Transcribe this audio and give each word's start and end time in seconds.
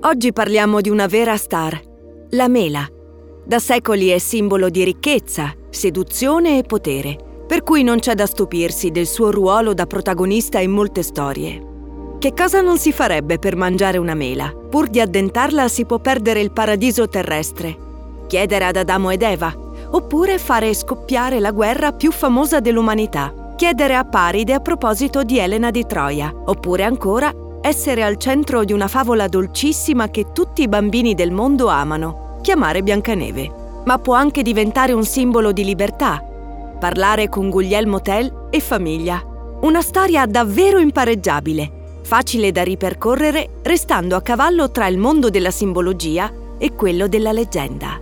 Oggi 0.00 0.32
parliamo 0.32 0.80
di 0.80 0.90
una 0.90 1.06
vera 1.06 1.36
star, 1.36 1.78
la 2.30 2.46
mela. 2.46 2.86
Da 3.44 3.58
secoli 3.58 4.08
è 4.08 4.18
simbolo 4.18 4.68
di 4.68 4.84
ricchezza, 4.84 5.52
seduzione 5.70 6.58
e 6.58 6.62
potere, 6.62 7.18
per 7.48 7.64
cui 7.64 7.82
non 7.82 7.98
c'è 7.98 8.14
da 8.14 8.24
stupirsi 8.24 8.92
del 8.92 9.08
suo 9.08 9.32
ruolo 9.32 9.74
da 9.74 9.86
protagonista 9.86 10.60
in 10.60 10.70
molte 10.70 11.02
storie. 11.02 11.66
Che 12.20 12.32
cosa 12.32 12.60
non 12.60 12.78
si 12.78 12.92
farebbe 12.92 13.40
per 13.40 13.56
mangiare 13.56 13.98
una 13.98 14.14
mela? 14.14 14.52
Pur 14.52 14.86
di 14.86 15.00
addentarla 15.00 15.66
si 15.66 15.84
può 15.84 15.98
perdere 15.98 16.42
il 16.42 16.52
paradiso 16.52 17.08
terrestre. 17.08 17.76
Chiedere 18.28 18.66
ad 18.66 18.76
Adamo 18.76 19.10
ed 19.10 19.22
Eva, 19.22 19.52
oppure 19.90 20.38
fare 20.38 20.72
scoppiare 20.74 21.40
la 21.40 21.50
guerra 21.50 21.90
più 21.90 22.12
famosa 22.12 22.60
dell'umanità. 22.60 23.34
Chiedere 23.56 23.96
a 23.96 24.04
Paride 24.04 24.52
a 24.54 24.60
proposito 24.60 25.24
di 25.24 25.38
Elena 25.38 25.72
di 25.72 25.84
Troia, 25.84 26.32
oppure 26.32 26.84
ancora 26.84 27.32
essere 27.60 28.02
al 28.02 28.16
centro 28.16 28.64
di 28.64 28.72
una 28.72 28.88
favola 28.88 29.28
dolcissima 29.28 30.08
che 30.08 30.32
tutti 30.32 30.62
i 30.62 30.68
bambini 30.68 31.14
del 31.14 31.32
mondo 31.32 31.68
amano, 31.68 32.38
chiamare 32.42 32.82
Biancaneve. 32.82 33.66
Ma 33.84 33.98
può 33.98 34.14
anche 34.14 34.42
diventare 34.42 34.92
un 34.92 35.04
simbolo 35.04 35.52
di 35.52 35.64
libertà, 35.64 36.22
parlare 36.78 37.28
con 37.28 37.50
Guglielmo 37.50 38.00
Tell 38.00 38.48
e 38.50 38.60
famiglia. 38.60 39.22
Una 39.60 39.80
storia 39.80 40.26
davvero 40.26 40.78
impareggiabile, 40.78 42.00
facile 42.02 42.52
da 42.52 42.62
ripercorrere 42.62 43.48
restando 43.62 44.14
a 44.14 44.22
cavallo 44.22 44.70
tra 44.70 44.86
il 44.86 44.98
mondo 44.98 45.30
della 45.30 45.50
simbologia 45.50 46.30
e 46.58 46.74
quello 46.74 47.08
della 47.08 47.32
leggenda. 47.32 48.00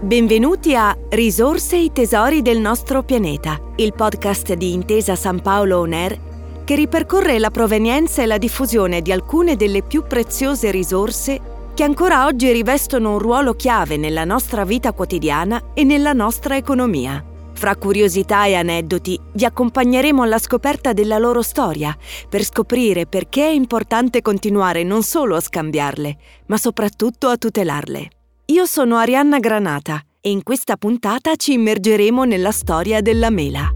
Benvenuti 0.00 0.74
a 0.74 0.96
Risorse 1.10 1.84
e 1.84 1.90
tesori 1.92 2.42
del 2.42 2.58
nostro 2.58 3.02
pianeta, 3.02 3.60
il 3.76 3.92
podcast 3.92 4.54
di 4.54 4.72
Intesa 4.72 5.14
San 5.14 5.40
Paolo 5.40 5.80
On 5.80 5.92
Air 5.92 6.28
che 6.70 6.76
ripercorre 6.76 7.40
la 7.40 7.50
provenienza 7.50 8.22
e 8.22 8.26
la 8.26 8.38
diffusione 8.38 9.02
di 9.02 9.10
alcune 9.10 9.56
delle 9.56 9.82
più 9.82 10.04
preziose 10.06 10.70
risorse 10.70 11.40
che 11.74 11.82
ancora 11.82 12.26
oggi 12.26 12.52
rivestono 12.52 13.14
un 13.14 13.18
ruolo 13.18 13.54
chiave 13.54 13.96
nella 13.96 14.24
nostra 14.24 14.64
vita 14.64 14.92
quotidiana 14.92 15.72
e 15.74 15.82
nella 15.82 16.12
nostra 16.12 16.54
economia. 16.54 17.24
Fra 17.54 17.74
curiosità 17.74 18.44
e 18.44 18.54
aneddoti 18.54 19.18
vi 19.32 19.44
accompagneremo 19.44 20.22
alla 20.22 20.38
scoperta 20.38 20.92
della 20.92 21.18
loro 21.18 21.42
storia 21.42 21.92
per 22.28 22.44
scoprire 22.44 23.04
perché 23.04 23.48
è 23.48 23.50
importante 23.50 24.22
continuare 24.22 24.84
non 24.84 25.02
solo 25.02 25.34
a 25.34 25.40
scambiarle, 25.40 26.16
ma 26.46 26.56
soprattutto 26.56 27.26
a 27.26 27.36
tutelarle. 27.36 28.10
Io 28.44 28.64
sono 28.64 28.96
Arianna 28.96 29.40
Granata 29.40 30.00
e 30.20 30.30
in 30.30 30.44
questa 30.44 30.76
puntata 30.76 31.34
ci 31.34 31.54
immergeremo 31.54 32.22
nella 32.22 32.52
storia 32.52 33.00
della 33.00 33.30
mela. 33.30 33.72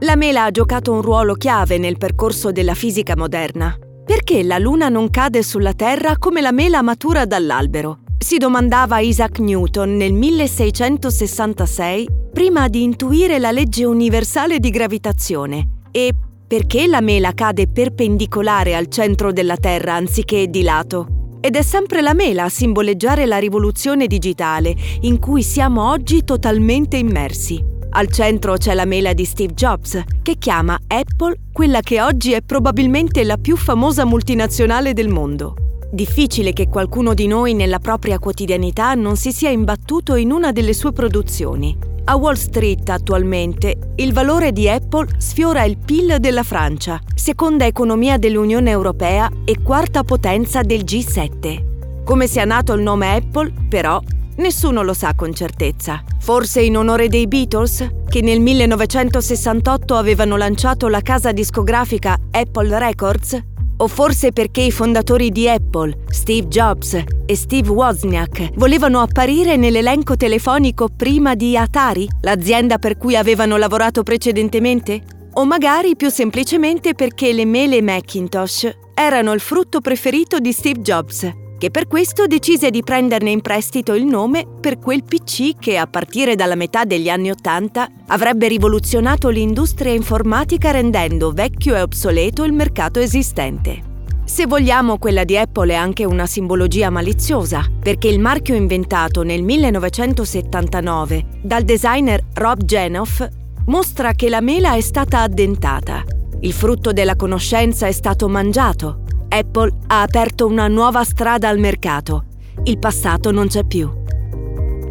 La 0.00 0.14
mela 0.14 0.44
ha 0.44 0.50
giocato 0.50 0.92
un 0.92 1.00
ruolo 1.00 1.32
chiave 1.32 1.78
nel 1.78 1.96
percorso 1.96 2.52
della 2.52 2.74
fisica 2.74 3.16
moderna. 3.16 3.74
Perché 4.04 4.42
la 4.42 4.58
Luna 4.58 4.90
non 4.90 5.08
cade 5.08 5.42
sulla 5.42 5.72
Terra 5.72 6.18
come 6.18 6.42
la 6.42 6.52
mela 6.52 6.82
matura 6.82 7.24
dall'albero? 7.24 8.00
Si 8.18 8.36
domandava 8.36 8.98
Isaac 8.98 9.38
Newton 9.38 9.96
nel 9.96 10.12
1666 10.12 12.08
prima 12.30 12.68
di 12.68 12.82
intuire 12.82 13.38
la 13.38 13.50
legge 13.50 13.86
universale 13.86 14.58
di 14.58 14.68
gravitazione. 14.68 15.68
E 15.90 16.12
perché 16.46 16.86
la 16.86 17.00
mela 17.00 17.32
cade 17.32 17.66
perpendicolare 17.66 18.76
al 18.76 18.88
centro 18.88 19.32
della 19.32 19.56
Terra 19.56 19.94
anziché 19.94 20.48
di 20.48 20.60
lato? 20.60 21.38
Ed 21.40 21.56
è 21.56 21.62
sempre 21.62 22.02
la 22.02 22.12
mela 22.12 22.44
a 22.44 22.50
simboleggiare 22.50 23.24
la 23.24 23.38
rivoluzione 23.38 24.06
digitale 24.06 24.74
in 25.00 25.18
cui 25.18 25.42
siamo 25.42 25.88
oggi 25.88 26.22
totalmente 26.22 26.98
immersi. 26.98 27.75
Al 27.98 28.12
centro 28.12 28.58
c'è 28.58 28.74
la 28.74 28.84
mela 28.84 29.14
di 29.14 29.24
Steve 29.24 29.54
Jobs, 29.54 29.98
che 30.20 30.36
chiama 30.36 30.78
Apple 30.86 31.38
quella 31.50 31.80
che 31.80 32.02
oggi 32.02 32.32
è 32.32 32.42
probabilmente 32.42 33.24
la 33.24 33.38
più 33.38 33.56
famosa 33.56 34.04
multinazionale 34.04 34.92
del 34.92 35.08
mondo. 35.08 35.54
Difficile 35.90 36.52
che 36.52 36.68
qualcuno 36.68 37.14
di 37.14 37.26
noi 37.26 37.54
nella 37.54 37.78
propria 37.78 38.18
quotidianità 38.18 38.92
non 38.92 39.16
si 39.16 39.32
sia 39.32 39.48
imbattuto 39.48 40.14
in 40.16 40.30
una 40.30 40.52
delle 40.52 40.74
sue 40.74 40.92
produzioni. 40.92 41.74
A 42.04 42.16
Wall 42.16 42.34
Street 42.34 42.86
attualmente 42.90 43.94
il 43.96 44.12
valore 44.12 44.52
di 44.52 44.68
Apple 44.68 45.14
sfiora 45.16 45.64
il 45.64 45.78
PIL 45.78 46.16
della 46.18 46.42
Francia, 46.42 47.00
seconda 47.14 47.64
economia 47.64 48.18
dell'Unione 48.18 48.68
Europea 48.68 49.30
e 49.46 49.62
quarta 49.62 50.04
potenza 50.04 50.60
del 50.60 50.82
G7. 50.82 52.04
Come 52.04 52.26
sia 52.26 52.44
nato 52.44 52.74
il 52.74 52.82
nome 52.82 53.16
Apple, 53.16 53.50
però, 53.70 54.02
Nessuno 54.38 54.82
lo 54.82 54.92
sa 54.92 55.14
con 55.14 55.32
certezza. 55.32 56.02
Forse 56.20 56.60
in 56.60 56.76
onore 56.76 57.08
dei 57.08 57.26
Beatles, 57.26 57.86
che 58.06 58.20
nel 58.20 58.40
1968 58.40 59.94
avevano 59.94 60.36
lanciato 60.36 60.88
la 60.88 61.00
casa 61.00 61.32
discografica 61.32 62.18
Apple 62.30 62.78
Records? 62.78 63.40
O 63.78 63.88
forse 63.88 64.32
perché 64.32 64.62
i 64.62 64.70
fondatori 64.70 65.30
di 65.30 65.48
Apple, 65.48 66.04
Steve 66.10 66.48
Jobs 66.48 67.02
e 67.24 67.36
Steve 67.36 67.70
Wozniak, 67.70 68.52
volevano 68.56 69.00
apparire 69.00 69.56
nell'elenco 69.56 70.16
telefonico 70.16 70.88
prima 70.94 71.34
di 71.34 71.56
Atari, 71.56 72.08
l'azienda 72.20 72.78
per 72.78 72.98
cui 72.98 73.16
avevano 73.16 73.56
lavorato 73.56 74.02
precedentemente? 74.02 75.02
O 75.34 75.44
magari 75.44 75.96
più 75.96 76.10
semplicemente 76.10 76.94
perché 76.94 77.32
le 77.32 77.44
mele 77.46 77.80
Macintosh 77.80 78.70
erano 78.94 79.32
il 79.32 79.40
frutto 79.40 79.80
preferito 79.80 80.38
di 80.38 80.52
Steve 80.52 80.80
Jobs 80.80 81.44
che 81.58 81.70
per 81.70 81.86
questo 81.86 82.26
decise 82.26 82.70
di 82.70 82.82
prenderne 82.82 83.30
in 83.30 83.40
prestito 83.40 83.94
il 83.94 84.04
nome 84.04 84.46
per 84.60 84.78
quel 84.78 85.04
PC 85.04 85.58
che 85.58 85.78
a 85.78 85.86
partire 85.86 86.34
dalla 86.34 86.54
metà 86.54 86.84
degli 86.84 87.08
anni 87.08 87.30
Ottanta 87.30 87.88
avrebbe 88.08 88.48
rivoluzionato 88.48 89.28
l'industria 89.28 89.92
informatica 89.92 90.70
rendendo 90.70 91.32
vecchio 91.32 91.74
e 91.74 91.82
obsoleto 91.82 92.44
il 92.44 92.52
mercato 92.52 93.00
esistente. 93.00 93.94
Se 94.24 94.46
vogliamo, 94.46 94.98
quella 94.98 95.22
di 95.22 95.38
Apple 95.38 95.72
è 95.72 95.76
anche 95.76 96.04
una 96.04 96.26
simbologia 96.26 96.90
maliziosa, 96.90 97.64
perché 97.80 98.08
il 98.08 98.18
marchio 98.18 98.56
inventato 98.56 99.22
nel 99.22 99.42
1979 99.42 101.24
dal 101.42 101.62
designer 101.62 102.24
Rob 102.34 102.64
Genoff 102.64 103.24
mostra 103.66 104.12
che 104.12 104.28
la 104.28 104.40
mela 104.40 104.74
è 104.74 104.80
stata 104.80 105.20
addentata. 105.20 106.02
Il 106.40 106.52
frutto 106.52 106.92
della 106.92 107.14
conoscenza 107.14 107.86
è 107.86 107.92
stato 107.92 108.28
mangiato 108.28 109.04
Apple 109.28 109.72
ha 109.86 110.02
aperto 110.02 110.46
una 110.46 110.68
nuova 110.68 111.04
strada 111.04 111.48
al 111.48 111.58
mercato. 111.58 112.24
Il 112.64 112.78
passato 112.78 113.30
non 113.30 113.48
c'è 113.48 113.64
più. 113.64 113.90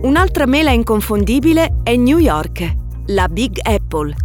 Un'altra 0.01 0.45
mela 0.45 0.71
inconfondibile 0.71 1.81
è 1.83 1.95
New 1.95 2.17
York, 2.17 2.75
la 3.07 3.27
Big 3.27 3.57
Apple. 3.61 4.15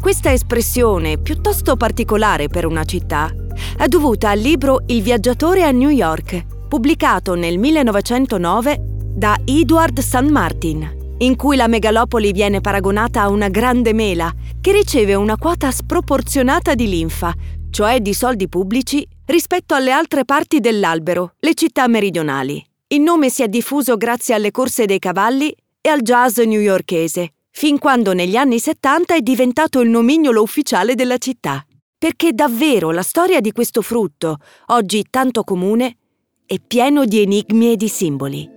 Questa 0.00 0.32
espressione, 0.32 1.18
piuttosto 1.18 1.76
particolare 1.76 2.48
per 2.48 2.66
una 2.66 2.84
città, 2.84 3.32
è 3.76 3.86
dovuta 3.86 4.30
al 4.30 4.38
libro 4.38 4.82
Il 4.86 5.02
viaggiatore 5.02 5.62
a 5.62 5.70
New 5.70 5.88
York, 5.88 6.44
pubblicato 6.68 7.34
nel 7.34 7.58
1909 7.58 8.78
da 9.14 9.38
Edward 9.44 10.00
St. 10.00 10.28
Martin, 10.28 11.14
in 11.18 11.36
cui 11.36 11.56
la 11.56 11.68
megalopoli 11.68 12.32
viene 12.32 12.60
paragonata 12.60 13.22
a 13.22 13.28
una 13.28 13.48
grande 13.48 13.92
mela 13.92 14.32
che 14.60 14.72
riceve 14.72 15.14
una 15.14 15.36
quota 15.36 15.70
sproporzionata 15.70 16.74
di 16.74 16.88
linfa, 16.88 17.32
cioè 17.70 18.00
di 18.00 18.12
soldi 18.12 18.48
pubblici, 18.48 19.06
rispetto 19.26 19.74
alle 19.74 19.90
altre 19.90 20.24
parti 20.24 20.60
dell'albero, 20.60 21.34
le 21.40 21.54
città 21.54 21.86
meridionali. 21.88 22.64
Il 22.88 23.00
nome 23.00 23.30
si 23.30 23.42
è 23.42 23.48
diffuso 23.48 23.96
grazie 23.96 24.34
alle 24.34 24.50
corse 24.50 24.86
dei 24.86 24.98
cavalli 24.98 25.54
e 25.80 25.88
al 25.88 26.00
jazz 26.00 26.38
newyorkese, 26.38 27.34
fin 27.50 27.78
quando 27.78 28.12
negli 28.12 28.36
anni 28.36 28.58
70 28.58 29.14
è 29.14 29.20
diventato 29.20 29.80
il 29.80 29.90
nomignolo 29.90 30.42
ufficiale 30.42 30.94
della 30.94 31.18
città. 31.18 31.64
Perché 31.96 32.32
davvero 32.32 32.90
la 32.90 33.02
storia 33.02 33.40
di 33.40 33.52
questo 33.52 33.80
frutto, 33.80 34.36
oggi 34.66 35.06
tanto 35.08 35.42
comune, 35.42 35.96
è 36.44 36.56
pieno 36.60 37.04
di 37.06 37.22
enigmi 37.22 37.72
e 37.72 37.76
di 37.76 37.88
simboli. 37.88 38.53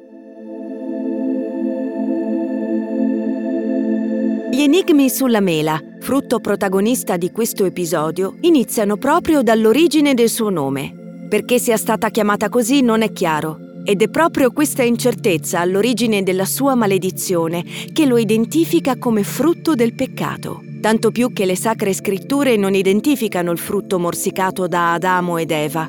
Gli 4.57 4.63
enigmi 4.63 5.07
sulla 5.07 5.39
mela, 5.39 5.79
frutto 5.99 6.39
protagonista 6.39 7.15
di 7.15 7.29
questo 7.29 7.63
episodio, 7.63 8.37
iniziano 8.41 8.97
proprio 8.97 9.43
dall'origine 9.43 10.15
del 10.15 10.29
suo 10.29 10.49
nome. 10.49 11.27
Perché 11.29 11.59
sia 11.59 11.77
stata 11.77 12.09
chiamata 12.09 12.49
così 12.49 12.81
non 12.81 13.03
è 13.03 13.11
chiaro, 13.11 13.59
ed 13.83 14.01
è 14.01 14.09
proprio 14.09 14.51
questa 14.51 14.81
incertezza 14.81 15.59
all'origine 15.59 16.23
della 16.23 16.45
sua 16.45 16.73
maledizione 16.73 17.63
che 17.93 18.07
lo 18.07 18.17
identifica 18.17 18.97
come 18.97 19.21
frutto 19.21 19.75
del 19.75 19.93
peccato. 19.93 20.63
tanto 20.81 21.11
più 21.11 21.31
che 21.33 21.45
le 21.45 21.55
sacre 21.55 21.93
scritture 21.93 22.57
non 22.57 22.73
identificano 22.73 23.51
il 23.51 23.59
frutto 23.59 23.99
morsicato 23.99 24.67
da 24.67 24.93
Adamo 24.93 25.37
ed 25.37 25.51
Eva. 25.51 25.87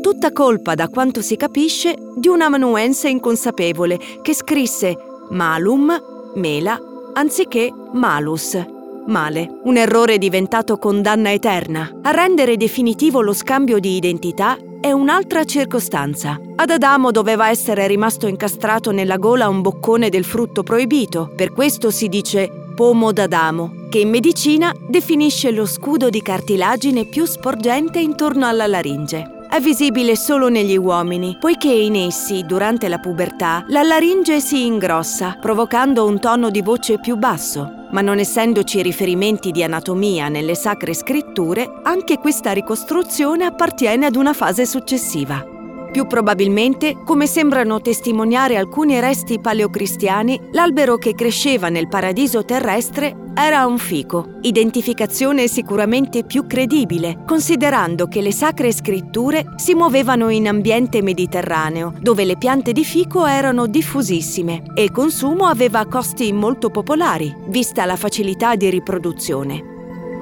Tutta 0.00 0.32
colpa, 0.32 0.74
da 0.74 0.88
quanto 0.88 1.20
si 1.20 1.36
capisce, 1.36 1.94
di 2.16 2.28
un 2.28 2.40
amanuense 2.40 3.10
inconsapevole 3.10 3.98
che 4.22 4.32
scrisse 4.32 4.96
malum, 5.28 5.94
mela, 6.36 6.78
anziché 7.16 7.72
malus, 7.94 8.62
male. 9.06 9.60
Un 9.64 9.76
errore 9.78 10.18
diventato 10.18 10.76
condanna 10.76 11.32
eterna. 11.32 11.90
A 12.02 12.10
rendere 12.10 12.56
definitivo 12.56 13.22
lo 13.22 13.32
scambio 13.32 13.78
di 13.78 13.96
identità 13.96 14.58
è 14.80 14.92
un'altra 14.92 15.44
circostanza. 15.44 16.38
Ad 16.56 16.70
Adamo 16.70 17.10
doveva 17.10 17.48
essere 17.48 17.86
rimasto 17.86 18.26
incastrato 18.26 18.90
nella 18.90 19.16
gola 19.16 19.48
un 19.48 19.62
boccone 19.62 20.10
del 20.10 20.24
frutto 20.24 20.62
proibito, 20.62 21.32
per 21.34 21.52
questo 21.52 21.90
si 21.90 22.08
dice 22.08 22.50
pomo 22.74 23.12
d'Adamo, 23.12 23.86
che 23.88 24.00
in 24.00 24.10
medicina 24.10 24.74
definisce 24.86 25.50
lo 25.50 25.64
scudo 25.64 26.10
di 26.10 26.20
cartilagine 26.20 27.06
più 27.06 27.24
sporgente 27.24 27.98
intorno 27.98 28.46
alla 28.46 28.66
laringe. 28.66 29.35
È 29.48 29.60
visibile 29.60 30.16
solo 30.16 30.48
negli 30.48 30.76
uomini, 30.76 31.36
poiché 31.38 31.72
in 31.72 31.94
essi, 31.96 32.44
durante 32.44 32.88
la 32.88 32.98
pubertà, 32.98 33.64
la 33.68 33.82
laringe 33.82 34.40
si 34.40 34.66
ingrossa, 34.66 35.38
provocando 35.40 36.04
un 36.04 36.20
tono 36.20 36.50
di 36.50 36.60
voce 36.62 36.98
più 36.98 37.16
basso. 37.16 37.86
Ma 37.90 38.00
non 38.00 38.18
essendoci 38.18 38.82
riferimenti 38.82 39.52
di 39.52 39.62
anatomia 39.62 40.28
nelle 40.28 40.54
sacre 40.54 40.92
scritture, 40.92 41.80
anche 41.84 42.18
questa 42.18 42.52
ricostruzione 42.52 43.44
appartiene 43.44 44.06
ad 44.06 44.16
una 44.16 44.32
fase 44.32 44.66
successiva. 44.66 45.55
Più 45.96 46.06
probabilmente, 46.06 46.98
come 47.06 47.26
sembrano 47.26 47.80
testimoniare 47.80 48.58
alcuni 48.58 49.00
resti 49.00 49.40
paleocristiani, 49.40 50.38
l'albero 50.50 50.98
che 50.98 51.14
cresceva 51.14 51.70
nel 51.70 51.88
paradiso 51.88 52.44
terrestre 52.44 53.16
era 53.34 53.64
un 53.64 53.78
fico, 53.78 54.34
identificazione 54.42 55.48
sicuramente 55.48 56.24
più 56.24 56.46
credibile, 56.46 57.22
considerando 57.26 58.08
che 58.08 58.20
le 58.20 58.30
sacre 58.30 58.72
scritture 58.72 59.54
si 59.56 59.72
muovevano 59.72 60.28
in 60.28 60.48
ambiente 60.48 61.00
mediterraneo, 61.00 61.94
dove 61.98 62.26
le 62.26 62.36
piante 62.36 62.72
di 62.72 62.84
fico 62.84 63.24
erano 63.24 63.66
diffusissime 63.66 64.64
e 64.74 64.82
il 64.82 64.92
consumo 64.92 65.46
aveva 65.46 65.86
costi 65.86 66.30
molto 66.30 66.68
popolari, 66.68 67.34
vista 67.46 67.86
la 67.86 67.96
facilità 67.96 68.54
di 68.54 68.68
riproduzione. 68.68 69.64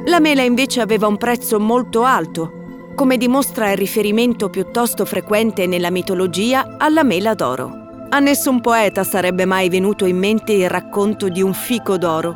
La 0.07 0.21
mela 0.21 0.43
invece 0.43 0.81
aveva 0.81 1.09
un 1.09 1.17
prezzo 1.17 1.59
molto 1.59 2.05
alto, 2.05 2.63
come 2.95 3.17
dimostra 3.17 3.71
il 3.71 3.77
riferimento 3.77 4.49
piuttosto 4.49 5.05
frequente 5.05 5.67
nella 5.67 5.91
mitologia 5.91 6.77
alla 6.79 7.03
mela 7.03 7.35
d'oro. 7.35 8.07
A 8.09 8.19
nessun 8.21 8.61
poeta 8.61 9.03
sarebbe 9.03 9.45
mai 9.45 9.69
venuto 9.69 10.05
in 10.07 10.17
mente 10.17 10.53
il 10.53 10.71
racconto 10.71 11.29
di 11.29 11.43
un 11.43 11.53
fico 11.53 11.99
d'oro, 11.99 12.35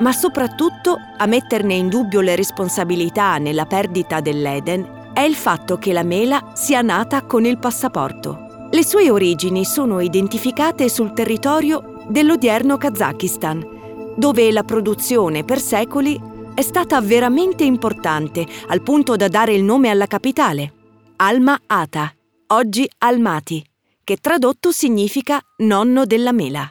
ma 0.00 0.12
soprattutto 0.12 0.96
a 1.16 1.26
metterne 1.26 1.74
in 1.74 1.88
dubbio 1.88 2.20
le 2.20 2.34
responsabilità 2.34 3.36
nella 3.38 3.66
perdita 3.66 4.20
dell'Eden 4.20 5.10
è 5.12 5.20
il 5.20 5.34
fatto 5.34 5.76
che 5.76 5.92
la 5.92 6.02
mela 6.02 6.52
sia 6.54 6.80
nata 6.80 7.22
con 7.22 7.44
il 7.44 7.58
passaporto. 7.58 8.68
Le 8.70 8.84
sue 8.84 9.10
origini 9.10 9.64
sono 9.64 10.00
identificate 10.00 10.88
sul 10.88 11.12
territorio 11.12 12.04
dell'odierno 12.08 12.78
Kazakistan, 12.78 14.14
dove 14.16 14.50
la 14.50 14.62
produzione 14.62 15.44
per 15.44 15.60
secoli 15.60 16.18
è 16.54 16.60
stata 16.60 17.00
veramente 17.00 17.64
importante 17.64 18.46
al 18.68 18.82
punto 18.82 19.16
da 19.16 19.28
dare 19.28 19.54
il 19.54 19.62
nome 19.62 19.88
alla 19.88 20.06
capitale, 20.06 20.72
Alma 21.16 21.58
Ata, 21.66 22.12
oggi 22.48 22.88
Almaty, 22.98 23.62
che 24.04 24.16
tradotto 24.16 24.70
significa 24.70 25.40
nonno 25.58 26.04
della 26.04 26.32
mela. 26.32 26.68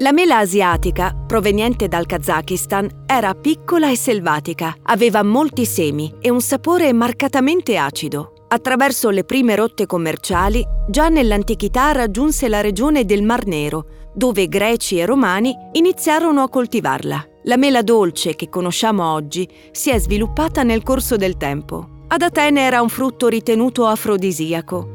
La 0.00 0.12
mela 0.12 0.38
asiatica, 0.38 1.16
proveniente 1.26 1.88
dal 1.88 2.04
Kazakistan, 2.04 3.04
era 3.06 3.34
piccola 3.34 3.90
e 3.90 3.96
selvatica, 3.96 4.76
aveva 4.82 5.22
molti 5.22 5.64
semi 5.64 6.14
e 6.20 6.28
un 6.28 6.42
sapore 6.42 6.92
marcatamente 6.92 7.78
acido. 7.78 8.35
Attraverso 8.48 9.10
le 9.10 9.24
prime 9.24 9.56
rotte 9.56 9.86
commerciali, 9.86 10.64
già 10.88 11.08
nell'antichità 11.08 11.90
raggiunse 11.90 12.48
la 12.48 12.60
regione 12.60 13.04
del 13.04 13.24
Mar 13.24 13.44
Nero, 13.44 13.86
dove 14.14 14.46
greci 14.46 14.98
e 14.98 15.04
romani 15.04 15.52
iniziarono 15.72 16.42
a 16.42 16.48
coltivarla. 16.48 17.26
La 17.42 17.56
mela 17.56 17.82
dolce 17.82 18.36
che 18.36 18.48
conosciamo 18.48 19.12
oggi 19.12 19.48
si 19.72 19.90
è 19.90 19.98
sviluppata 19.98 20.62
nel 20.62 20.84
corso 20.84 21.16
del 21.16 21.36
tempo. 21.36 22.04
Ad 22.06 22.22
Atene 22.22 22.60
era 22.60 22.80
un 22.80 22.88
frutto 22.88 23.26
ritenuto 23.26 23.84
afrodisiaco. 23.86 24.94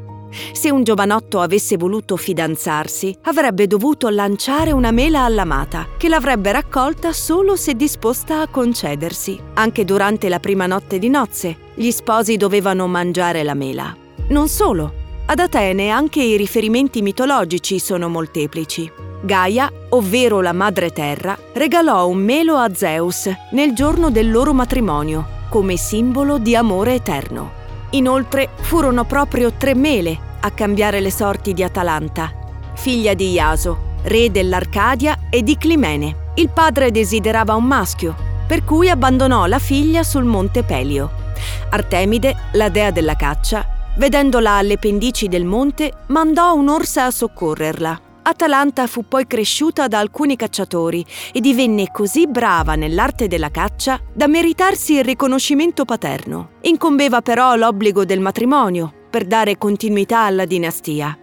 Se 0.52 0.70
un 0.70 0.82
giovanotto 0.82 1.40
avesse 1.40 1.76
voluto 1.76 2.16
fidanzarsi, 2.16 3.14
avrebbe 3.24 3.66
dovuto 3.66 4.08
lanciare 4.08 4.72
una 4.72 4.90
mela 4.90 5.24
all'amata, 5.24 5.88
che 5.98 6.08
l'avrebbe 6.08 6.52
raccolta 6.52 7.12
solo 7.12 7.54
se 7.54 7.74
disposta 7.74 8.40
a 8.40 8.48
concedersi. 8.48 9.38
Anche 9.54 9.84
durante 9.84 10.30
la 10.30 10.40
prima 10.40 10.66
notte 10.66 10.98
di 10.98 11.10
nozze, 11.10 11.61
gli 11.74 11.90
sposi 11.90 12.36
dovevano 12.36 12.86
mangiare 12.86 13.42
la 13.42 13.54
mela. 13.54 13.94
Non 14.28 14.48
solo, 14.48 14.92
ad 15.26 15.38
Atene 15.38 15.90
anche 15.90 16.22
i 16.22 16.36
riferimenti 16.36 17.00
mitologici 17.00 17.78
sono 17.78 18.08
molteplici. 18.08 18.90
Gaia, 19.22 19.70
ovvero 19.90 20.40
la 20.40 20.52
madre 20.52 20.90
terra, 20.90 21.38
regalò 21.52 22.08
un 22.08 22.18
melo 22.18 22.56
a 22.56 22.74
Zeus 22.74 23.30
nel 23.52 23.72
giorno 23.72 24.10
del 24.10 24.30
loro 24.30 24.52
matrimonio, 24.52 25.40
come 25.48 25.76
simbolo 25.76 26.38
di 26.38 26.56
amore 26.56 26.94
eterno. 26.94 27.52
Inoltre 27.90 28.48
furono 28.56 29.04
proprio 29.04 29.52
tre 29.52 29.74
mele 29.74 30.18
a 30.40 30.50
cambiare 30.50 30.98
le 31.00 31.12
sorti 31.12 31.52
di 31.52 31.62
Atalanta, 31.62 32.32
figlia 32.74 33.14
di 33.14 33.30
Iaso, 33.30 33.90
re 34.02 34.30
dell'Arcadia 34.30 35.28
e 35.30 35.42
di 35.42 35.56
Climene. 35.56 36.30
Il 36.34 36.48
padre 36.48 36.90
desiderava 36.90 37.54
un 37.54 37.64
maschio, 37.64 38.16
per 38.46 38.64
cui 38.64 38.90
abbandonò 38.90 39.46
la 39.46 39.58
figlia 39.60 40.02
sul 40.02 40.24
monte 40.24 40.64
Pelio. 40.64 41.21
Artemide, 41.70 42.36
la 42.52 42.68
dea 42.68 42.90
della 42.90 43.14
caccia, 43.16 43.66
vedendola 43.96 44.52
alle 44.52 44.78
pendici 44.78 45.28
del 45.28 45.44
monte, 45.44 45.92
mandò 46.08 46.54
un'orsa 46.54 47.04
a 47.04 47.10
soccorrerla. 47.10 48.00
Atalanta 48.24 48.86
fu 48.86 49.06
poi 49.08 49.26
cresciuta 49.26 49.88
da 49.88 49.98
alcuni 49.98 50.36
cacciatori 50.36 51.04
e 51.32 51.40
divenne 51.40 51.90
così 51.90 52.28
brava 52.28 52.76
nell'arte 52.76 53.26
della 53.26 53.50
caccia 53.50 54.00
da 54.12 54.28
meritarsi 54.28 54.94
il 54.94 55.04
riconoscimento 55.04 55.84
paterno. 55.84 56.50
Incombeva 56.62 57.20
però 57.20 57.56
l'obbligo 57.56 58.04
del 58.04 58.20
matrimonio 58.20 58.92
per 59.10 59.24
dare 59.24 59.58
continuità 59.58 60.20
alla 60.20 60.44
dinastia. 60.44 61.18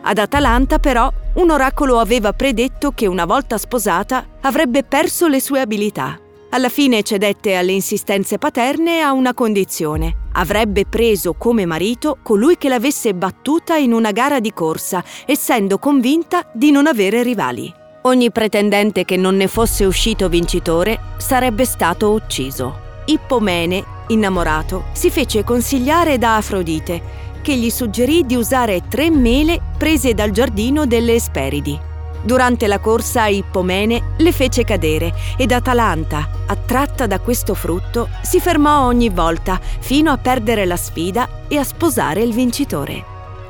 Ad 0.00 0.18
Atalanta 0.18 0.78
però 0.78 1.12
un 1.34 1.50
oracolo 1.50 1.98
aveva 1.98 2.32
predetto 2.32 2.92
che 2.92 3.06
una 3.06 3.24
volta 3.24 3.58
sposata 3.58 4.24
avrebbe 4.40 4.84
perso 4.84 5.26
le 5.26 5.40
sue 5.40 5.60
abilità. 5.60 6.18
Alla 6.50 6.70
fine 6.70 7.02
cedette 7.02 7.56
alle 7.56 7.72
insistenze 7.72 8.38
paterne 8.38 9.02
a 9.02 9.12
una 9.12 9.34
condizione. 9.34 10.28
Avrebbe 10.32 10.86
preso 10.86 11.34
come 11.34 11.66
marito 11.66 12.16
colui 12.22 12.56
che 12.56 12.70
l'avesse 12.70 13.14
battuta 13.14 13.76
in 13.76 13.92
una 13.92 14.12
gara 14.12 14.40
di 14.40 14.54
corsa, 14.54 15.04
essendo 15.26 15.78
convinta 15.78 16.48
di 16.54 16.70
non 16.70 16.86
avere 16.86 17.22
rivali. 17.22 17.70
Ogni 18.02 18.32
pretendente 18.32 19.04
che 19.04 19.18
non 19.18 19.36
ne 19.36 19.46
fosse 19.46 19.84
uscito 19.84 20.30
vincitore 20.30 20.98
sarebbe 21.18 21.66
stato 21.66 22.12
ucciso. 22.12 22.86
Ippomene, 23.04 23.84
innamorato, 24.06 24.84
si 24.92 25.10
fece 25.10 25.44
consigliare 25.44 26.16
da 26.16 26.36
Afrodite, 26.36 27.26
che 27.42 27.56
gli 27.56 27.68
suggerì 27.68 28.24
di 28.24 28.36
usare 28.36 28.84
tre 28.88 29.10
mele 29.10 29.60
prese 29.76 30.14
dal 30.14 30.30
giardino 30.30 30.86
delle 30.86 31.14
Esperidi. 31.14 31.87
Durante 32.28 32.66
la 32.66 32.78
corsa 32.78 33.26
Ippomene 33.26 34.16
le 34.18 34.32
fece 34.32 34.62
cadere 34.62 35.14
ed 35.38 35.50
Atalanta, 35.50 36.28
attratta 36.44 37.06
da 37.06 37.20
questo 37.20 37.54
frutto, 37.54 38.10
si 38.20 38.38
fermò 38.38 38.84
ogni 38.84 39.08
volta 39.08 39.58
fino 39.58 40.10
a 40.10 40.18
perdere 40.18 40.66
la 40.66 40.76
sfida 40.76 41.46
e 41.48 41.56
a 41.56 41.64
sposare 41.64 42.20
il 42.20 42.34
vincitore. 42.34 43.02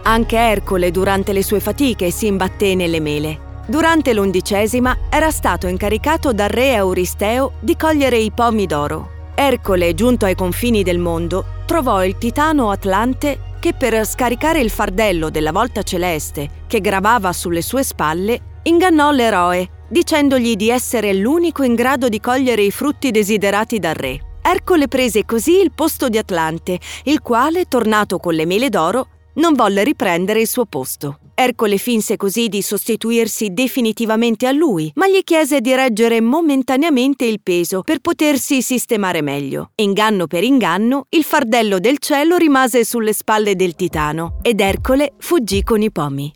Anche 0.03 0.37
Ercole 0.37 0.93
durante 0.93 1.33
le 1.33 1.43
sue 1.43 1.59
fatiche 1.59 2.13
si 2.13 2.29
imbatté 2.29 2.77
nelle 2.77 3.01
mele. 3.01 3.63
Durante 3.67 4.15
l'undicesima 4.15 4.97
era 5.11 5.33
stato 5.33 5.67
incaricato 5.67 6.33
dal 6.33 6.49
re 6.49 6.75
Euristeo 6.75 7.55
di 7.59 7.77
cogliere 7.77 8.19
i 8.19 8.31
pomi 8.31 8.67
d'oro. 8.67 9.11
Ercole, 9.35 9.93
giunto 9.95 10.25
ai 10.25 10.37
confini 10.37 10.85
del 10.85 10.99
mondo, 10.99 11.45
trovò 11.67 12.05
il 12.05 12.17
titano 12.17 12.71
Atlante 12.71 13.41
che 13.59 13.75
per 13.75 14.07
scaricare 14.07 14.61
il 14.61 14.71
fardello 14.71 15.31
della 15.31 15.51
volta 15.51 15.83
celeste 15.83 16.49
che 16.69 16.81
gravava 16.81 17.33
sulle 17.33 17.61
sue 17.61 17.83
spalle 17.83 18.43
ingannò 18.63 19.11
l'eroe, 19.11 19.69
dicendogli 19.89 20.57
di 20.57 20.71
essere 20.71 21.15
l'unico 21.15 21.63
in 21.63 21.75
grado 21.75 22.09
di 22.09 22.21
cogliere 22.21 22.63
i 22.63 22.71
frutti 22.71 23.11
desiderati 23.11 23.79
dal 23.79 23.95
re. 23.95 24.21
Ercole 24.43 24.89
prese 24.89 25.25
così 25.25 25.61
il 25.61 25.73
posto 25.75 26.09
di 26.09 26.19
Atlante, 26.19 26.79
il 27.05 27.21
quale, 27.21 27.65
tornato 27.65 28.19
con 28.19 28.35
le 28.35 28.47
mele 28.47 28.69
d'oro, 28.69 29.09
non 29.35 29.55
volle 29.55 29.85
riprendere 29.85 30.41
il 30.41 30.49
suo 30.49 30.65
posto. 30.65 31.19
Ercole 31.35 31.77
finse 31.77 32.17
così 32.17 32.49
di 32.49 32.63
sostituirsi 32.63 33.53
definitivamente 33.53 34.47
a 34.47 34.53
lui, 34.53 34.91
ma 34.97 35.07
gli 35.07 35.23
chiese 35.23 35.61
di 35.61 35.73
reggere 35.75 36.21
momentaneamente 36.21 37.25
il 37.25 37.41
peso 37.41 37.83
per 37.83 38.01
potersi 38.01 38.61
sistemare 38.61 39.23
meglio. 39.23 39.71
Inganno 39.77 40.27
per 40.27 40.43
inganno, 40.43 41.05
il 41.11 41.23
fardello 41.23 41.79
del 41.79 41.99
cielo 41.99 42.37
rimase 42.37 42.85
sulle 42.85 43.13
spalle 43.13 43.55
del 43.55 43.77
titano 43.77 44.39
ed 44.43 44.61
Ercole 44.61 45.13
fuggì 45.19 45.63
con 45.63 45.81
i 45.83 45.93
pomi. 45.93 46.33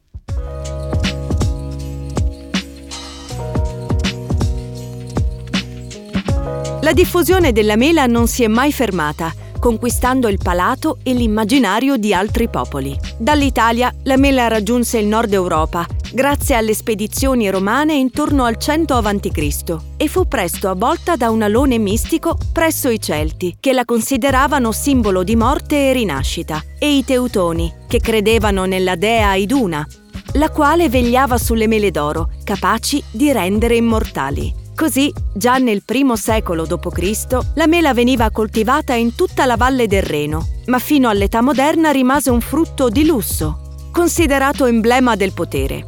La 6.83 6.93
diffusione 6.93 7.53
della 7.53 7.77
mela 7.77 8.07
non 8.07 8.27
si 8.27 8.43
è 8.43 8.49
mai 8.49 8.73
fermata, 8.73 9.33
conquistando 9.61 10.27
il 10.27 10.39
palato 10.43 10.99
e 11.05 11.15
l'immaginario 11.15 11.97
di 11.97 12.13
altri 12.13 12.49
popoli. 12.49 12.99
Dall'Italia 13.17 13.95
la 14.03 14.17
mela 14.17 14.49
raggiunse 14.49 14.99
il 14.99 15.07
nord 15.07 15.33
Europa 15.33 15.87
grazie 16.13 16.57
alle 16.57 16.75
spedizioni 16.75 17.49
romane 17.51 17.95
intorno 17.95 18.43
al 18.43 18.59
100 18.59 18.95
a.C. 18.97 19.77
e 19.97 20.09
fu 20.09 20.27
presto 20.27 20.69
avvolta 20.69 21.15
da 21.15 21.31
un 21.31 21.43
alone 21.43 21.79
mistico 21.79 22.37
presso 22.53 22.89
i 22.89 23.01
Celti, 23.01 23.59
che 23.61 23.73
la 23.73 23.85
consideravano 23.85 24.73
simbolo 24.73 25.23
di 25.23 25.37
morte 25.37 25.91
e 25.91 25.93
rinascita, 25.93 26.61
e 26.81 26.97
i 26.97 27.05
Teutoni, 27.05 27.73
che 27.87 28.01
credevano 28.01 28.65
nella 28.65 28.97
dea 28.97 29.35
Iduna, 29.37 29.87
la 30.33 30.51
quale 30.51 30.89
vegliava 30.89 31.39
sulle 31.39 31.69
mele 31.69 31.93
d'oro, 31.93 32.31
capaci 32.43 33.01
di 33.13 33.31
rendere 33.31 33.77
immortali. 33.77 34.62
Così, 34.75 35.13
già 35.35 35.59
nel 35.59 35.83
I 35.87 36.13
secolo 36.17 36.65
d.C., 36.67 37.39
la 37.55 37.67
mela 37.67 37.95
veniva 37.95 38.31
coltivata 38.31 38.95
in 38.95 39.15
tutta 39.15 39.45
la 39.45 39.57
valle 39.57 39.87
del 39.87 40.03
Reno, 40.03 40.47
ma 40.67 40.79
fino 40.79 41.09
all'età 41.09 41.41
moderna 41.43 41.91
rimase 41.91 42.31
un 42.31 42.41
frutto 42.41 42.89
di 42.89 43.05
lusso, 43.05 43.89
considerato 43.93 44.67
emblema 44.67 45.15
del 45.15 45.33
potere. 45.33 45.87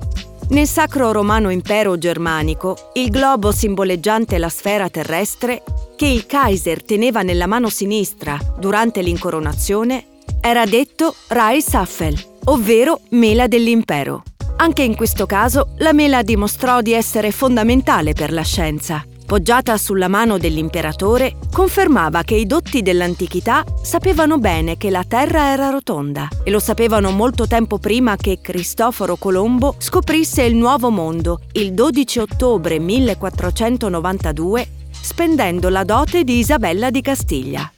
Nel 0.50 0.66
Sacro 0.66 1.10
Romano 1.10 1.48
Impero 1.50 1.96
Germanico, 1.96 2.90
il 2.94 3.08
globo 3.08 3.50
simboleggiante 3.50 4.36
la 4.36 4.50
sfera 4.50 4.90
terrestre, 4.90 5.62
che 5.96 6.06
il 6.06 6.26
Kaiser 6.26 6.84
teneva 6.84 7.22
nella 7.22 7.46
mano 7.46 7.70
sinistra 7.70 8.38
durante 8.58 9.00
l'incoronazione, 9.00 10.04
era 10.40 10.66
detto 10.66 11.14
Reisaffel, 11.28 12.16
ovvero 12.44 13.00
mela 13.10 13.46
dell'impero. 13.46 14.22
Anche 14.56 14.82
in 14.82 14.94
questo 14.94 15.26
caso 15.26 15.70
la 15.78 15.92
mela 15.92 16.22
dimostrò 16.22 16.80
di 16.80 16.92
essere 16.92 17.32
fondamentale 17.32 18.12
per 18.12 18.32
la 18.32 18.42
scienza. 18.42 19.04
Poggiata 19.26 19.76
sulla 19.78 20.08
mano 20.08 20.38
dell'imperatore, 20.38 21.36
confermava 21.50 22.22
che 22.22 22.34
i 22.34 22.46
dotti 22.46 22.82
dell'antichità 22.82 23.64
sapevano 23.82 24.38
bene 24.38 24.76
che 24.76 24.90
la 24.90 25.02
Terra 25.06 25.50
era 25.50 25.70
rotonda 25.70 26.28
e 26.44 26.50
lo 26.50 26.60
sapevano 26.60 27.10
molto 27.10 27.46
tempo 27.46 27.78
prima 27.78 28.16
che 28.16 28.40
Cristoforo 28.40 29.16
Colombo 29.16 29.74
scoprisse 29.78 30.42
il 30.42 30.54
Nuovo 30.54 30.90
Mondo 30.90 31.40
il 31.52 31.72
12 31.72 32.18
ottobre 32.18 32.78
1492 32.78 34.68
spendendo 34.90 35.68
la 35.70 35.84
dote 35.84 36.22
di 36.22 36.38
Isabella 36.38 36.90
di 36.90 37.00
Castiglia 37.00 37.73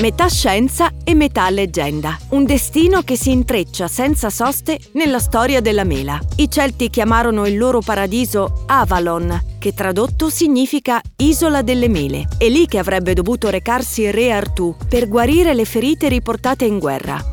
metà 0.00 0.28
scienza 0.28 0.90
e 1.04 1.14
metà 1.14 1.48
leggenda. 1.50 2.16
Un 2.30 2.44
destino 2.44 3.02
che 3.02 3.16
si 3.16 3.30
intreccia 3.30 3.88
senza 3.88 4.30
soste 4.30 4.78
nella 4.92 5.18
storia 5.18 5.60
della 5.60 5.84
mela. 5.84 6.18
I 6.36 6.50
Celti 6.50 6.90
chiamarono 6.90 7.46
il 7.46 7.56
loro 7.56 7.80
paradiso 7.80 8.64
Avalon, 8.66 9.56
che 9.58 9.74
tradotto 9.74 10.28
significa 10.28 11.00
isola 11.18 11.62
delle 11.62 11.88
mele. 11.88 12.26
È 12.36 12.48
lì 12.48 12.66
che 12.66 12.78
avrebbe 12.78 13.14
dovuto 13.14 13.48
recarsi 13.48 14.10
re 14.10 14.32
Artù 14.32 14.74
per 14.88 15.08
guarire 15.08 15.54
le 15.54 15.64
ferite 15.64 16.08
riportate 16.08 16.64
in 16.64 16.78
guerra. 16.78 17.24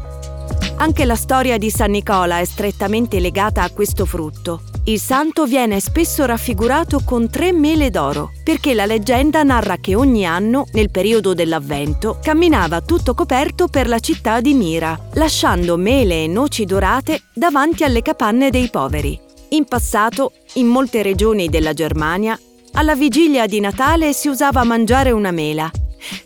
Anche 0.77 1.05
la 1.05 1.15
storia 1.15 1.57
di 1.57 1.69
San 1.69 1.91
Nicola 1.91 2.39
è 2.39 2.45
strettamente 2.45 3.19
legata 3.19 3.63
a 3.63 3.69
questo 3.71 4.05
frutto. 4.05 4.61
Il 4.85 4.99
santo 4.99 5.45
viene 5.45 5.79
spesso 5.79 6.25
raffigurato 6.25 7.01
con 7.05 7.29
tre 7.29 7.51
mele 7.51 7.91
d'oro, 7.91 8.31
perché 8.43 8.73
la 8.73 8.85
leggenda 8.85 9.43
narra 9.43 9.77
che 9.77 9.93
ogni 9.93 10.25
anno, 10.25 10.65
nel 10.71 10.89
periodo 10.89 11.35
dell'avvento, 11.35 12.17
camminava 12.23 12.81
tutto 12.81 13.13
coperto 13.13 13.67
per 13.67 13.87
la 13.87 13.99
città 13.99 14.41
di 14.41 14.53
Mira, 14.53 14.99
lasciando 15.13 15.77
mele 15.77 16.23
e 16.23 16.27
noci 16.27 16.65
dorate 16.65 17.23
davanti 17.33 17.83
alle 17.83 18.01
capanne 18.01 18.49
dei 18.49 18.69
poveri. 18.69 19.19
In 19.49 19.65
passato, 19.65 20.31
in 20.53 20.67
molte 20.67 21.03
regioni 21.03 21.49
della 21.49 21.73
Germania, 21.73 22.39
alla 22.73 22.95
vigilia 22.95 23.45
di 23.45 23.59
Natale 23.59 24.13
si 24.13 24.27
usava 24.27 24.63
mangiare 24.63 25.11
una 25.11 25.31
mela, 25.31 25.69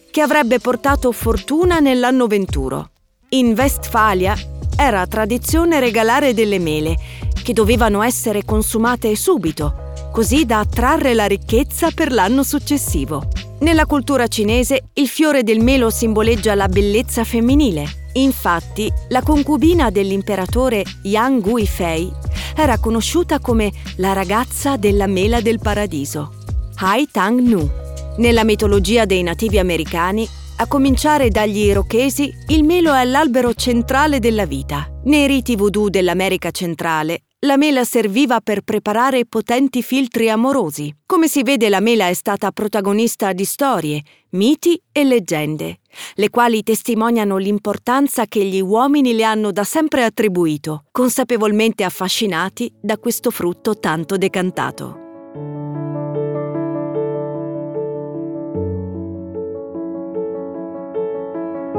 che 0.10 0.22
avrebbe 0.22 0.60
portato 0.60 1.12
fortuna 1.12 1.80
nell'anno 1.80 2.28
venturo. 2.28 2.92
In 3.30 3.54
Westfalia 3.58 4.38
era 4.78 5.06
tradizione 5.08 5.80
regalare 5.80 6.34
delle 6.34 6.60
mele 6.60 6.96
che 7.44 7.54
dovevano 7.54 8.02
essere 8.02 8.44
consumate 8.44 9.16
subito, 9.16 9.92
così 10.12 10.46
da 10.46 10.60
attrarre 10.60 11.14
la 11.14 11.26
ricchezza 11.26 11.92
per 11.92 12.12
l'anno 12.12 12.42
successivo. 12.42 13.28
Nella 13.60 13.86
cultura 13.86 14.28
cinese 14.28 14.90
il 14.94 15.08
fiore 15.08 15.44
del 15.44 15.60
melo 15.60 15.92
simboleggia 15.92 16.56
la 16.56 16.68
bellezza 16.68 17.24
femminile. 17.24 18.02
Infatti, 18.14 18.92
la 19.10 19.22
concubina 19.22 19.90
dell'imperatore 19.90 20.84
Yang 21.04 21.42
Guifei 21.42 22.12
era 22.56 22.78
conosciuta 22.78 23.40
come 23.40 23.72
la 23.98 24.14
ragazza 24.14 24.78
della 24.78 25.08
mela 25.08 25.42
del 25.42 25.60
paradiso, 25.60 26.34
Hai 26.76 27.08
Tang 27.12 27.40
Nu. 27.40 27.70
Nella 28.18 28.44
mitologia 28.44 29.06
dei 29.06 29.24
nativi 29.24 29.58
americani, 29.58 30.28
a 30.58 30.68
cominciare 30.68 31.30
dagli 31.30 31.58
Irochesi, 31.58 32.32
il 32.50 32.64
melo 32.64 32.94
è 32.94 33.04
l'albero 33.06 33.54
centrale 33.54 34.20
della 34.20 34.46
vita. 34.46 34.88
Nei 35.06 35.26
riti 35.26 35.56
voodoo 35.56 35.90
dell'America 35.90 36.52
centrale, 36.52 37.24
la 37.44 37.58
mela 37.58 37.84
serviva 37.84 38.40
per 38.40 38.62
preparare 38.62 39.26
potenti 39.26 39.82
filtri 39.82 40.30
amorosi. 40.30 40.94
Come 41.06 41.28
si 41.28 41.44
vede, 41.44 41.68
la 41.70 41.82
mela 41.82 42.08
è 42.08 42.14
stata 42.14 42.52
protagonista 42.52 43.34
di 43.34 43.44
storie, 43.44 44.02
miti 44.30 44.82
e 44.92 45.04
leggende, 45.04 45.80
le 46.16 46.30
quali 46.30 46.64
testimoniano 46.64 47.38
l'importanza 47.38 48.26
che 48.26 48.46
gli 48.46 48.62
uomini 48.62 49.14
le 49.14 49.24
hanno 49.24 49.52
da 49.52 49.64
sempre 49.64 50.04
attribuito, 50.04 50.86
consapevolmente 50.92 51.84
affascinati 51.84 52.72
da 52.80 52.98
questo 52.98 53.30
frutto 53.30 53.78
tanto 53.78 54.18
decantato. 54.18 55.03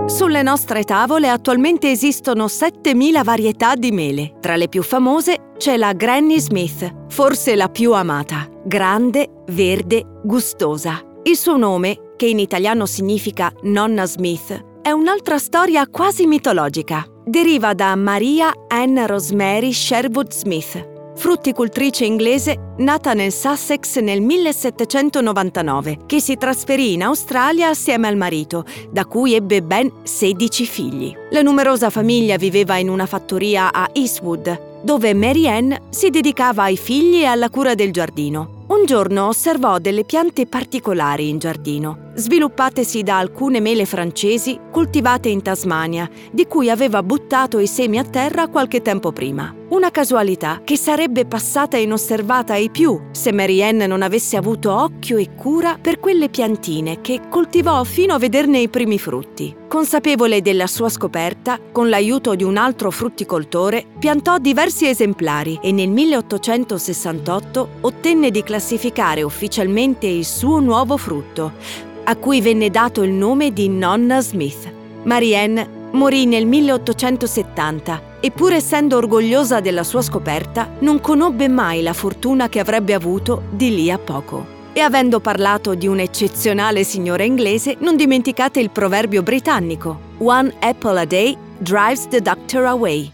Sulle 0.06 0.42
nostre 0.42 0.84
tavole 0.84 1.28
attualmente 1.28 1.90
esistono 1.90 2.44
7.000 2.44 3.25
varietà 3.25 3.75
di 3.75 3.90
mele. 3.90 4.34
Tra 4.38 4.54
le 4.54 4.68
più 4.68 4.82
famose 4.82 5.52
c'è 5.56 5.76
la 5.76 5.92
Granny 5.92 6.38
Smith, 6.38 7.06
forse 7.08 7.56
la 7.56 7.68
più 7.68 7.92
amata. 7.92 8.46
Grande, 8.64 9.42
verde, 9.49 10.04
gustosa. 10.23 11.00
Il 11.23 11.37
suo 11.37 11.56
nome, 11.56 12.12
che 12.16 12.26
in 12.26 12.38
italiano 12.38 12.87
significa 12.87 13.50
nonna 13.62 14.04
Smith, 14.04 14.62
è 14.82 14.90
un'altra 14.90 15.38
storia 15.38 15.88
quasi 15.88 16.26
mitologica. 16.26 17.04
Deriva 17.25 17.73
da 17.73 17.96
Maria 17.96 18.52
Ann 18.68 19.06
Rosemary 19.06 19.73
Sherwood 19.73 20.30
Smith, 20.30 20.93
frutticoltrice 21.14 22.04
inglese 22.04 22.75
nata 22.78 23.12
nel 23.14 23.33
Sussex 23.33 23.99
nel 24.00 24.21
1799, 24.21 26.00
che 26.06 26.21
si 26.21 26.37
trasferì 26.37 26.92
in 26.92 27.02
Australia 27.02 27.68
assieme 27.68 28.09
al 28.09 28.16
marito, 28.16 28.64
da 28.90 29.04
cui 29.04 29.35
ebbe 29.35 29.62
ben 29.62 29.90
16 30.02 30.66
figli. 30.66 31.14
La 31.30 31.42
numerosa 31.42 31.90
famiglia 31.90 32.37
viveva 32.37 32.76
in 32.76 32.88
una 32.88 33.06
fattoria 33.06 33.73
a 33.73 33.88
Eastwood, 33.92 34.83
dove 34.83 35.14
Mary 35.14 35.47
Ann 35.49 35.73
si 35.88 36.11
dedicava 36.11 36.64
ai 36.64 36.76
figli 36.76 37.23
e 37.23 37.25
alla 37.25 37.50
cura 37.50 37.75
del 37.75 37.92
giardino. 37.92 38.64
Un 38.66 38.85
giorno 38.87 39.28
osservò 39.28 39.78
delle 39.78 40.04
piante 40.04 40.47
particolari 40.47 41.28
in 41.28 41.38
giardino, 41.38 42.03
sviluppatesi 42.14 43.02
da 43.02 43.18
alcune 43.18 43.61
mele 43.61 43.85
francesi 43.85 44.59
coltivate 44.71 45.28
in 45.28 45.42
Tasmania, 45.42 46.09
di 46.30 46.47
cui 46.47 46.71
aveva 46.71 47.02
buttato 47.02 47.59
i 47.59 47.66
semi 47.66 47.99
a 47.99 48.04
terra 48.04 48.49
qualche 48.49 48.83
tempo 48.83 49.12
prima. 49.12 49.54
Una 49.68 49.90
casualità 49.90 50.61
che 50.62 50.76
sarebbe 50.76 51.26
passata 51.26 51.76
inosservata 51.76 52.52
ai 52.52 52.71
più 52.71 53.00
se 53.11 53.33
Marianne 53.33 53.87
non 53.87 54.02
avesse 54.02 54.37
avuto 54.37 54.73
occhio 54.73 55.16
e 55.16 55.35
cura 55.35 55.78
per 55.80 55.99
quelle 55.99 56.28
piantine 56.28 57.00
che 57.00 57.23
coltivò 57.28 57.83
fino 57.83 58.14
a 58.14 58.18
vederne 58.18 58.59
i 58.59 58.68
primi 58.68 58.99
frutti. 58.99 59.54
Consapevole 59.66 60.42
della 60.42 60.68
sua 60.68 60.88
scoperta, 60.88 61.59
con 61.73 61.88
l'aiuto 61.88 62.37
di 62.37 62.44
un 62.44 62.56
altro 62.56 62.92
frutticoltore, 62.92 63.85
piantò 63.99 64.38
diversi 64.38 64.87
esemplari 64.87 65.59
e 65.61 65.73
nel 65.73 65.88
1868 65.88 67.68
ottenne 67.80 68.30
di 68.30 68.44
classificare 68.44 69.23
ufficialmente 69.23 70.06
il 70.06 70.25
suo 70.25 70.61
nuovo 70.61 70.97
frutto, 70.97 71.92
a 72.04 72.16
cui 72.16 72.40
venne 72.40 72.70
dato 72.70 73.02
il 73.02 73.11
nome 73.12 73.52
di 73.52 73.68
Nonna 73.68 74.20
Smith. 74.20 74.70
Marianne 75.04 75.82
morì 75.92 76.26
nel 76.26 76.46
1870 76.46 78.12
e 78.20 78.30
pur 78.30 78.52
essendo 78.52 78.96
orgogliosa 78.96 79.61
della 79.61 79.82
sua 79.82 80.02
scoperta, 80.02 80.70
non 80.80 81.00
conobbe 81.00 81.49
mai 81.49 81.82
la 81.82 81.92
fortuna 81.92 82.49
che 82.49 82.61
avrebbe 82.61 82.94
avuto 82.94 83.42
di 83.50 83.75
lì 83.75 83.90
a 83.90 83.99
poco. 83.99 84.52
E 84.73 84.80
avendo 84.80 85.20
parlato 85.20 85.75
di 85.75 85.87
un'eccezionale 85.87 86.82
signora 86.84 87.23
inglese, 87.23 87.76
non 87.78 87.96
dimenticate 87.96 88.61
il 88.61 88.70
proverbio 88.70 89.23
britannico 89.23 90.12
One 90.18 90.52
apple 90.61 91.00
a 91.00 91.04
day 91.04 91.37
drives 91.58 92.08
the 92.08 92.20
doctor 92.20 92.64
away. 92.64 93.11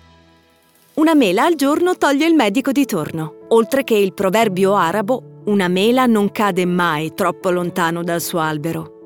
una 0.94 1.14
mela 1.14 1.44
al 1.44 1.54
giorno 1.54 1.96
toglie 1.96 2.26
il 2.26 2.34
medico 2.34 2.72
di 2.72 2.84
torno, 2.84 3.46
oltre 3.48 3.84
che 3.84 3.94
il 3.94 4.12
proverbio 4.12 4.74
arabo 4.74 5.29
una 5.46 5.68
mela 5.68 6.06
non 6.06 6.30
cade 6.30 6.64
mai 6.66 7.14
troppo 7.14 7.50
lontano 7.50 8.02
dal 8.02 8.20
suo 8.20 8.40
albero. 8.40 8.98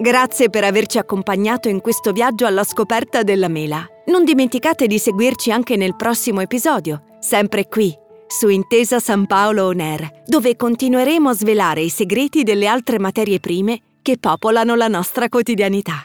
Grazie 0.00 0.48
per 0.48 0.62
averci 0.62 0.98
accompagnato 0.98 1.68
in 1.68 1.80
questo 1.80 2.12
viaggio 2.12 2.46
alla 2.46 2.62
scoperta 2.62 3.22
della 3.22 3.48
mela. 3.48 3.84
Non 4.06 4.24
dimenticate 4.24 4.86
di 4.86 4.98
seguirci 4.98 5.50
anche 5.50 5.76
nel 5.76 5.96
prossimo 5.96 6.40
episodio, 6.40 7.02
sempre 7.18 7.66
qui, 7.66 7.92
su 8.28 8.48
Intesa 8.48 9.00
San 9.00 9.26
Paolo 9.26 9.66
On 9.66 9.80
Air, 9.80 10.22
dove 10.24 10.56
continueremo 10.56 11.30
a 11.30 11.34
svelare 11.34 11.80
i 11.80 11.88
segreti 11.88 12.44
delle 12.44 12.66
altre 12.66 12.98
materie 12.98 13.40
prime 13.40 13.80
che 14.00 14.18
popolano 14.18 14.76
la 14.76 14.88
nostra 14.88 15.28
quotidianità. 15.28 16.04